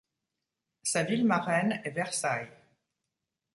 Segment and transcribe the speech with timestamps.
[0.81, 2.49] Sa ville marraine est Versailles.